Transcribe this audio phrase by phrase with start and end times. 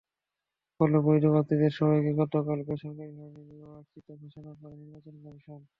[0.79, 5.61] ফলে বৈধ প্রার্থীদের সবাইকে গতকাল বেসরকারিভাবে নির্বাচিত ঘোষণা করে নির্বাচন কমিশন।